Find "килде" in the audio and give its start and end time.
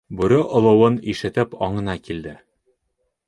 2.09-2.33